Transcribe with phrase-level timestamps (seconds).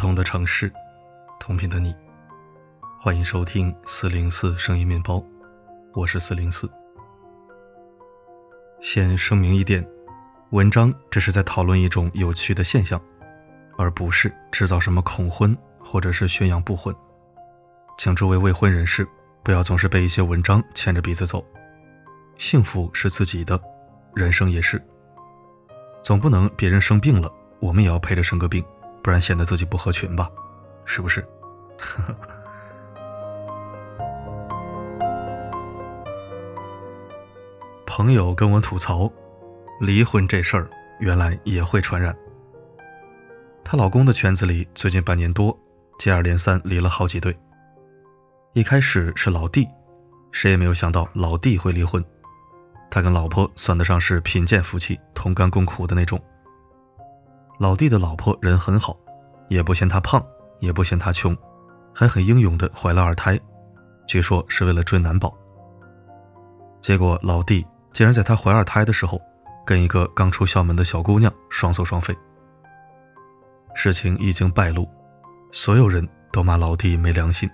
[0.00, 0.72] 同的城市，
[1.38, 1.94] 同频的你，
[2.98, 5.22] 欢迎收听四零四声音面包，
[5.92, 6.66] 我是四零四。
[8.80, 9.86] 先声明一点，
[10.52, 12.98] 文章只是在讨论一种有趣的现象，
[13.76, 16.96] 而不是制造什么恐婚或者是宣扬不婚。
[17.98, 19.06] 请诸位未婚人士
[19.42, 21.44] 不要总是被一些文章牵着鼻子走，
[22.38, 23.60] 幸福是自己的，
[24.14, 24.82] 人生也是。
[26.02, 28.64] 总不能别人生病了，我们也要陪着生个病，
[29.02, 30.30] 不然显得自己不合群吧？
[30.84, 31.26] 是不是？
[37.86, 39.10] 朋友跟我吐槽，
[39.80, 42.16] 离婚这事儿原来也会传染。
[43.64, 45.58] 她老公的圈子里最近半年多，
[45.98, 47.36] 接二连三离了好几对。
[48.52, 49.68] 一开始是老弟，
[50.32, 52.04] 谁也没有想到老弟会离婚。
[52.90, 56.20] 他跟老婆算得上是贫贱夫妻，同甘共苦的那种。
[57.60, 58.96] 老弟的老婆人很好，
[59.48, 60.24] 也不嫌他胖，
[60.60, 61.36] 也不嫌他穷，
[61.94, 63.38] 还很英勇的怀了二胎，
[64.06, 65.30] 据说是为了追男宝。
[66.80, 67.64] 结果老弟。
[67.92, 69.20] 竟然在她怀二胎的时候，
[69.66, 72.16] 跟一个刚出校门的小姑娘双宿双飞。
[73.74, 74.88] 事情一经败露，
[75.50, 77.50] 所有人都骂老弟没良心。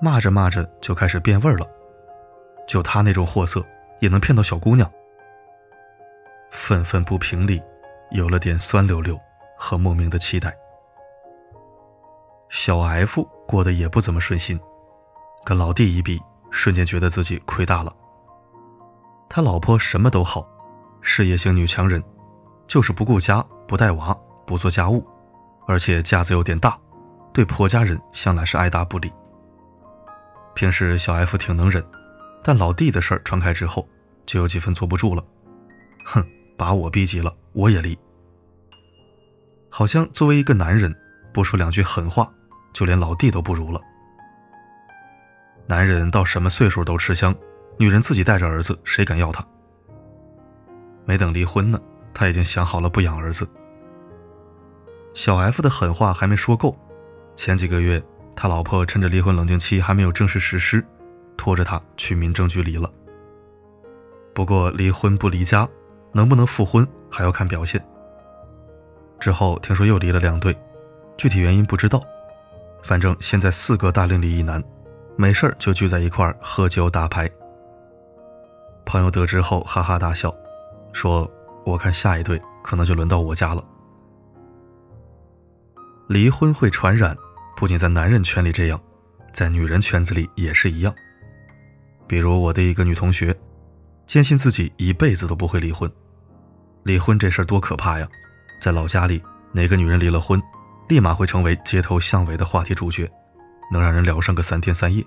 [0.00, 1.66] 骂着骂着就开始变味儿了，
[2.66, 3.62] 就他那种货色
[4.00, 4.90] 也能骗到小姑娘。
[6.50, 7.60] 愤愤不平里，
[8.10, 9.18] 有了点酸溜溜
[9.58, 10.56] 和莫名的期待。
[12.48, 14.58] 小 F 过得也不怎么顺心，
[15.44, 17.94] 跟老弟一比，瞬间觉得自己亏大了。
[19.28, 20.46] 他老婆什么都好，
[21.00, 22.02] 事业型女强人，
[22.68, 25.04] 就是不顾家、不带娃、不做家务，
[25.66, 26.78] 而且架子有点大，
[27.32, 29.12] 对婆家人向来是爱答不理。
[30.54, 31.84] 平时小 F 挺能忍，
[32.42, 33.86] 但老弟的事儿传开之后，
[34.24, 35.22] 就有几分坐不住了。
[36.04, 36.24] 哼，
[36.56, 37.96] 把我逼急了，我也离。
[39.68, 40.94] 好像作为一个男人，
[41.32, 42.32] 不说两句狠话，
[42.72, 43.80] 就连老弟都不如了。
[45.66, 47.34] 男人到什么岁数都吃香。
[47.78, 49.46] 女人自己带着儿子，谁敢要他？
[51.04, 51.78] 没等离婚呢，
[52.14, 53.46] 他已经想好了不养儿子。
[55.12, 56.74] 小 F 的狠话还没说够，
[57.34, 58.02] 前几个月
[58.34, 60.82] 他老婆趁着离婚冷静期还没有正式实施，
[61.36, 62.90] 拖着他去民政局离了。
[64.32, 65.68] 不过离婚不离家，
[66.12, 67.82] 能不能复婚还要看表现。
[69.18, 70.56] 之后听说又离了两对，
[71.16, 72.02] 具体原因不知道，
[72.82, 74.62] 反正现在四个大龄离异男，
[75.16, 77.28] 没事就聚在一块喝酒打牌。
[78.84, 80.32] 朋友得知后哈哈大笑，
[80.92, 81.28] 说
[81.64, 83.64] ：“我看下一对可能就轮到我家了。”
[86.08, 87.16] 离婚会传染，
[87.56, 88.80] 不仅在男人圈里这样，
[89.32, 90.94] 在女人圈子里也是一样。
[92.06, 93.36] 比如我的一个女同学，
[94.06, 95.90] 坚信自己一辈子都不会离婚。
[96.84, 98.08] 离婚这事儿多可怕呀！
[98.60, 99.20] 在老家里，
[99.52, 100.40] 哪个女人离了婚，
[100.88, 103.10] 立马会成为街头巷尾的话题主角，
[103.72, 105.04] 能让人聊上个三天三夜，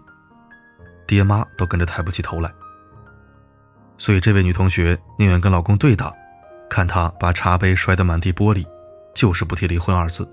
[1.08, 2.52] 爹妈都跟着抬不起头来。
[3.98, 6.14] 所以，这位女同学宁愿跟老公对打，
[6.70, 8.66] 看他把茶杯摔得满地玻璃，
[9.16, 10.30] 就是不提离婚二字。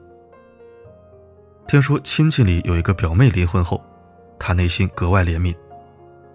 [1.68, 3.82] 听说亲戚里有一个表妹离婚后，
[4.38, 5.54] 她内心格外怜悯，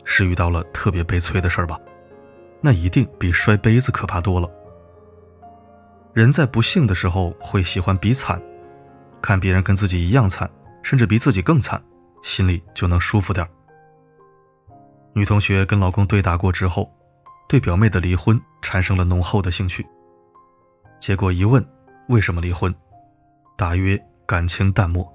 [0.04, 1.80] 是遇到了特别悲催的事儿吧？
[2.62, 4.50] 那一定比摔杯子可怕多了。
[6.14, 8.42] 人在不幸的时候会喜欢比惨，
[9.22, 10.50] 看别人跟自己一样惨，
[10.82, 11.82] 甚至比自己更惨，
[12.24, 13.48] 心里就能舒服点
[15.14, 16.90] 女同学跟老公对打过之后。
[17.50, 19.86] 对表妹的离婚产生了浓厚的兴趣。
[21.02, 21.62] 结果一问，
[22.08, 22.74] 为什么离婚？
[23.58, 25.06] 答曰：感情淡漠。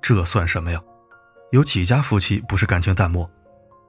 [0.00, 0.82] 这算什么呀？
[1.50, 3.30] 有几家夫妻不是感情淡漠？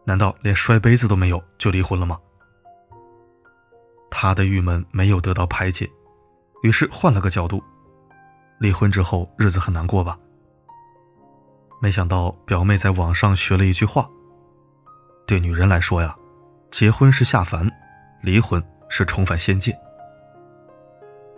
[0.05, 2.19] 难道连摔杯子都没有就离婚了吗？
[4.09, 5.89] 他的郁闷没有得到排解，
[6.63, 7.61] 于是换了个角度：
[8.59, 10.17] 离婚之后日子很难过吧？
[11.81, 14.07] 没想到表妹在网上学了一句话：
[15.27, 16.15] 对女人来说呀。
[16.71, 17.71] 结婚是下凡，
[18.21, 19.73] 离婚是重返仙界。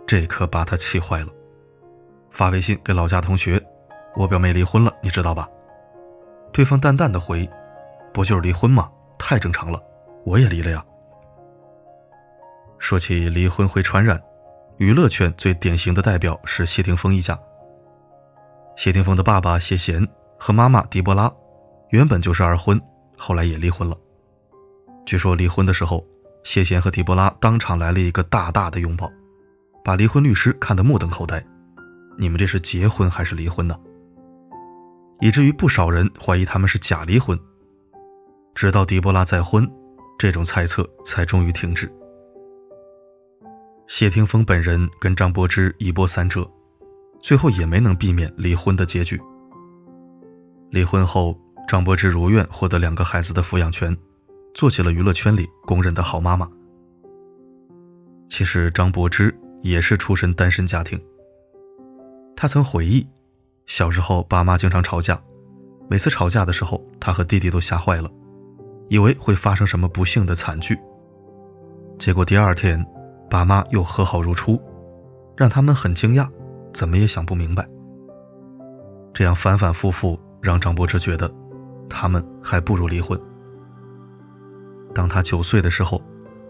[0.04, 1.28] 这可把他气坏了，
[2.28, 3.62] 发微信给老家同学
[4.16, 5.48] ：“我表妹离婚了，你知道吧？”
[6.52, 7.48] 对方淡淡的回
[8.12, 8.90] ：“不就是离婚吗？
[9.18, 9.82] 太正常了，
[10.24, 10.84] 我也离了呀。”
[12.78, 14.20] 说起离婚会传染，
[14.76, 17.38] 娱乐圈最典型的代表是谢霆锋一家。
[18.76, 20.06] 谢霆锋的爸爸谢贤
[20.38, 21.32] 和妈妈狄波拉
[21.90, 22.80] 原本就是二婚，
[23.16, 23.96] 后来也离婚了。
[25.04, 26.06] 据说离婚的时候，
[26.44, 29.10] 谢贤和狄波拉当场来了一个大大的拥抱，
[29.84, 31.44] 把离婚律师看得目瞪口呆。
[32.16, 33.76] 你们这是结婚还是离婚呢？
[35.20, 37.36] 以至于不少人怀疑他们是假离婚。
[38.58, 39.64] 直到狄波拉再婚，
[40.18, 41.88] 这种猜测才终于停止。
[43.86, 46.44] 谢霆锋本人跟张柏芝一波三折，
[47.20, 49.16] 最后也没能避免离婚的结局。
[50.70, 51.38] 离婚后，
[51.68, 53.96] 张柏芝如愿获得两个孩子的抚养权，
[54.52, 56.50] 做起了娱乐圈里公认的好妈妈。
[58.28, 59.32] 其实张柏芝
[59.62, 61.00] 也是出身单身家庭。
[62.34, 63.08] 她曾回忆，
[63.66, 65.22] 小时候爸妈经常吵架，
[65.88, 68.10] 每次吵架的时候，她和弟弟都吓坏了，
[68.88, 70.78] 以为会发生什么不幸的惨剧。
[71.98, 72.84] 结果第二天，
[73.30, 74.60] 爸妈又和好如初，
[75.36, 76.28] 让他们很惊讶，
[76.72, 77.66] 怎么也想不明白。
[79.14, 81.32] 这样反反复复，让张柏芝觉得，
[81.88, 83.18] 他们还不如离婚。
[84.94, 86.00] 当他九岁的时候。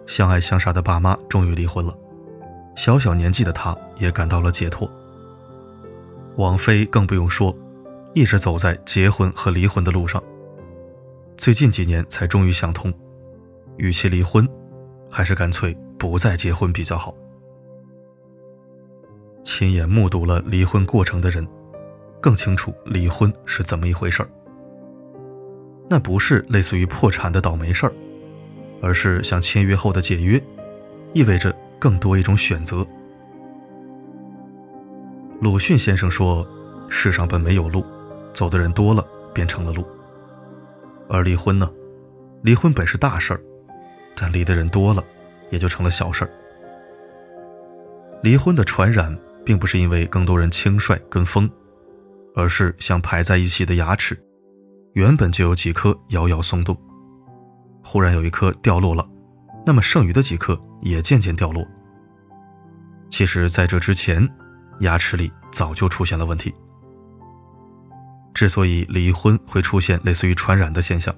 [0.08, 1.94] 相爱相杀的爸妈终于离婚了，
[2.74, 4.90] 小小年纪的他也感到了解脱。
[6.36, 7.54] 王菲更不用说，
[8.14, 10.22] 一直走在结婚和离婚的路上。
[11.38, 12.92] 最近几年才终于想通，
[13.76, 14.46] 与其离婚，
[15.08, 17.14] 还是干脆不再结婚比较好。
[19.44, 21.46] 亲眼目睹了离婚过程的人，
[22.20, 24.28] 更清楚离婚是怎么一回事儿。
[25.88, 27.92] 那不是类似于破产的倒霉事儿。
[28.80, 30.40] 而是像签约后的解约，
[31.12, 32.86] 意味着更多一种选择。
[35.40, 36.46] 鲁迅先生说
[36.88, 37.84] ：“世上本没有路，
[38.32, 39.04] 走的人多了，
[39.34, 39.84] 便成了路。”
[41.08, 41.70] 而离婚呢？
[42.42, 43.40] 离婚本是大事儿，
[44.16, 45.02] 但离的人多了，
[45.50, 46.30] 也就成了小事儿。
[48.22, 51.50] 离婚的传染，并不是因为更多人轻率跟风，
[52.34, 54.16] 而是像排在一起的牙齿，
[54.92, 56.76] 原本就有几颗摇摇松动。
[57.82, 59.08] 忽然有一颗掉落了，
[59.64, 61.66] 那么剩余的几颗也渐渐掉落。
[63.10, 64.28] 其实，在这之前，
[64.80, 66.52] 牙齿里早就出现了问题。
[68.38, 71.12] 之所以离婚会出现类似于传染的现象，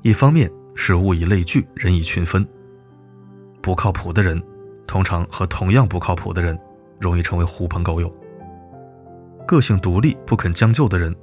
[0.00, 2.42] 一方面是物以类聚，人以群分。
[3.60, 4.42] 不靠谱的人，
[4.86, 6.58] 通常和同样不靠谱的人
[6.98, 8.10] 容易成为狐朋狗友。
[9.46, 11.14] 个性独立、不肯将就的人，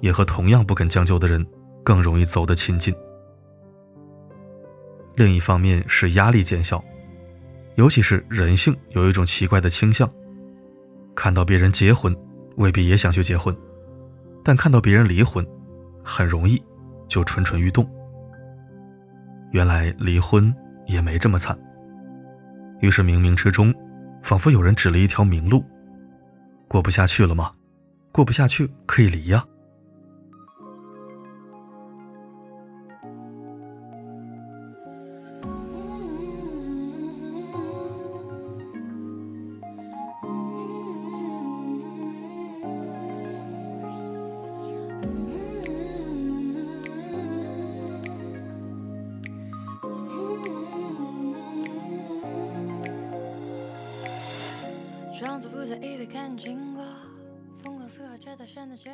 [0.00, 1.46] 也和同样不肯将就的人
[1.84, 2.92] 更容易走得亲近。
[5.14, 6.82] 另一方面是压力见效，
[7.76, 10.10] 尤其是人性有一种奇怪的倾向，
[11.14, 12.12] 看到别人结婚，
[12.56, 13.56] 未必也想去结婚，
[14.46, 15.44] 但看到别人离婚，
[16.04, 16.62] 很容易
[17.08, 17.84] 就蠢蠢欲动。
[19.50, 20.54] 原来离婚
[20.86, 21.58] 也没这么惨，
[22.78, 23.74] 于是冥冥之中，
[24.22, 25.64] 仿佛有人指了一条明路，
[26.68, 27.50] 过不下去了吗？
[28.12, 29.44] 过不下去可以离呀。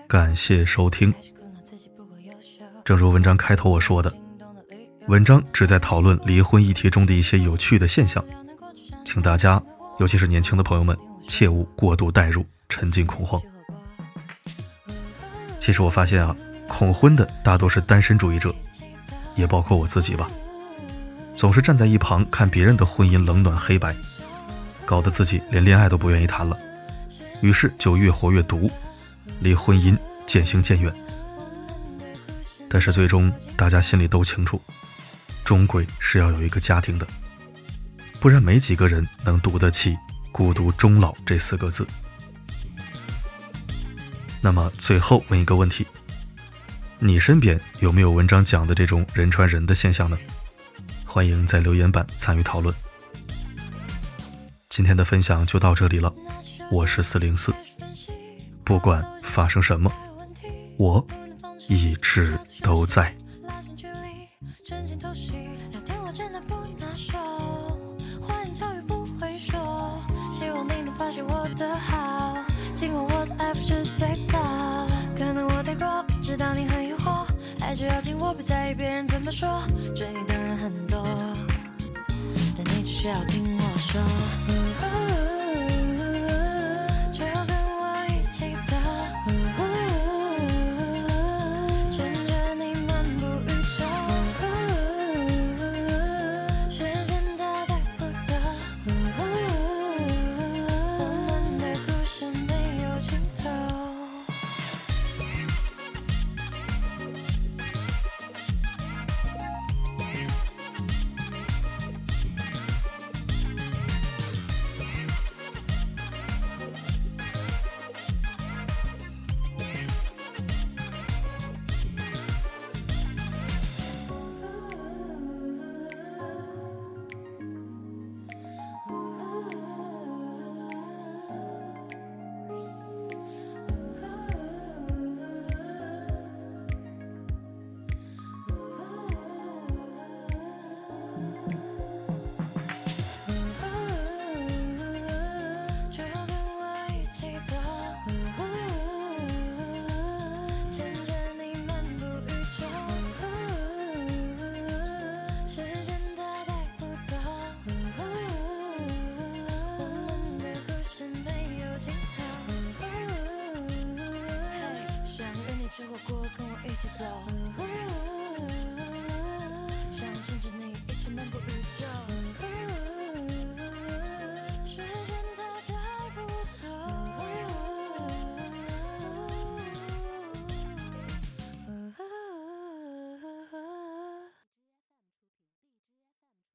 [0.08, 1.12] 感谢收听。
[2.84, 4.12] 正如文章开头我说的，
[5.08, 8.24] 文章旨在讨论离婚议题中的一些有趣的现象，
[9.04, 9.60] 请大家，
[9.98, 10.96] 尤其是年轻的朋友们，
[11.26, 13.40] 切勿过度代入，沉浸恐慌。
[15.58, 16.36] 其实我发现啊，
[16.68, 18.54] 恐婚的大多是单身主义者，
[19.34, 20.30] 也包括我自己吧，
[21.34, 23.94] 总是站在一旁看别人的婚姻冷暖黑白。
[24.92, 26.54] 搞得自己连恋爱都不愿意谈了，
[27.40, 28.70] 于是就越活越毒，
[29.40, 29.96] 离婚姻
[30.26, 30.94] 渐行渐远。
[32.68, 34.60] 但是最终大家心里都清楚，
[35.46, 37.06] 终归是要有一个家庭的，
[38.20, 39.96] 不然没几个人能读得起
[40.30, 41.86] “孤独终老”这四个字。
[44.42, 45.86] 那么最后问一个问题：
[46.98, 50.18] 你身边有没有文章讲的这种人传人的现象呢？
[51.06, 52.74] 欢迎在留言板参与讨论。
[54.74, 56.10] 今天的分享就到这里了，
[56.70, 57.52] 我是四零四，
[58.64, 59.92] 不管发生什么，
[60.78, 61.06] 我
[61.68, 63.14] 一直都在。
[76.22, 77.26] 知道你很诱惑，
[77.60, 79.62] 爱就要紧，我不在意别人怎么说。
[79.94, 81.06] 追你的人很多，
[83.02, 84.71] 却要听我说。